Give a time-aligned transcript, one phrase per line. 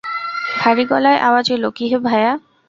[0.59, 2.31] ভারি গলায় আওয়াজ এল, কী হে ভায়া।